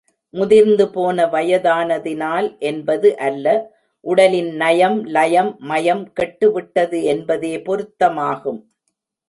[0.33, 3.45] முதிர்ந்து போன வயதானதினால் என்பது அல்ல,
[4.05, 8.61] உடலின் நயம், லயம், மயம் கெட்டு விட்டது என்பதே பொருத்தமாகும்.